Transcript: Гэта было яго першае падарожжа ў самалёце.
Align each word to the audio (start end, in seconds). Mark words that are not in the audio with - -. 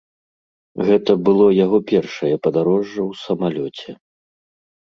Гэта 0.87 1.11
было 1.29 1.45
яго 1.65 1.77
першае 1.93 2.31
падарожжа 2.47 2.93
ў 2.93 3.13
самалёце. 3.25 3.89